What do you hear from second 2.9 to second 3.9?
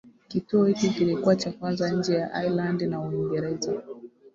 Uingereza.